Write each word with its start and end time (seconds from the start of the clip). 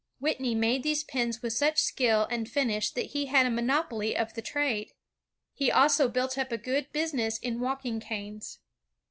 Whitney 0.19 0.55
made 0.55 0.81
these 0.81 1.03
pins 1.03 1.43
with 1.43 1.53
such 1.53 1.77
skill 1.79 2.27
and 2.31 2.49
finish 2.49 2.89
that 2.89 3.11
he 3.11 3.27
had 3.27 3.45
a 3.45 3.51
monopoly 3.51 4.17
of 4.17 4.33
the 4.33 4.41
trade. 4.41 4.93
He 5.53 5.71
also 5.71 6.07
built 6.09 6.39
up 6.39 6.51
a 6.51 6.57
good 6.57 6.91
business 6.91 7.37
in 7.37 7.59
walking 7.59 7.99
canes. 7.99 8.57